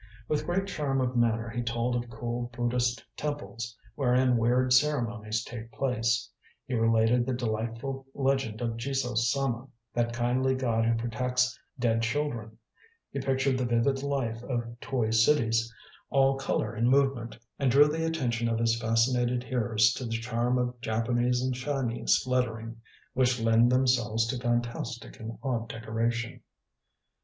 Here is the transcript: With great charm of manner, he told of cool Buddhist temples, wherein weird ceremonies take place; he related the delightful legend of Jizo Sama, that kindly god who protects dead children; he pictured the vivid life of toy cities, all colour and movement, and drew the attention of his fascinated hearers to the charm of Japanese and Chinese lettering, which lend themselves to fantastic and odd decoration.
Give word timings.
With 0.27 0.47
great 0.47 0.65
charm 0.65 0.99
of 0.99 1.15
manner, 1.15 1.47
he 1.47 1.61
told 1.61 1.95
of 1.95 2.09
cool 2.09 2.49
Buddhist 2.57 3.05
temples, 3.15 3.77
wherein 3.93 4.35
weird 4.35 4.73
ceremonies 4.73 5.43
take 5.43 5.71
place; 5.71 6.27
he 6.65 6.73
related 6.73 7.23
the 7.23 7.35
delightful 7.35 8.07
legend 8.15 8.61
of 8.61 8.77
Jizo 8.77 9.13
Sama, 9.15 9.67
that 9.93 10.11
kindly 10.11 10.55
god 10.55 10.85
who 10.85 10.95
protects 10.95 11.55
dead 11.77 12.01
children; 12.01 12.57
he 13.11 13.19
pictured 13.19 13.59
the 13.59 13.65
vivid 13.67 14.01
life 14.01 14.41
of 14.41 14.75
toy 14.79 15.11
cities, 15.11 15.71
all 16.09 16.35
colour 16.35 16.73
and 16.73 16.89
movement, 16.89 17.37
and 17.59 17.69
drew 17.69 17.87
the 17.87 18.03
attention 18.03 18.49
of 18.49 18.57
his 18.57 18.81
fascinated 18.81 19.43
hearers 19.43 19.93
to 19.93 20.05
the 20.05 20.17
charm 20.17 20.57
of 20.57 20.81
Japanese 20.81 21.43
and 21.43 21.53
Chinese 21.53 22.25
lettering, 22.25 22.75
which 23.13 23.39
lend 23.39 23.71
themselves 23.71 24.25
to 24.25 24.39
fantastic 24.39 25.19
and 25.19 25.37
odd 25.43 25.69
decoration. 25.69 26.41